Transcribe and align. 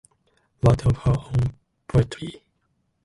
What 0.61 0.83
of 0.87 0.97
her 1.03 1.11
own 1.15 1.53
poetry? 1.87 2.41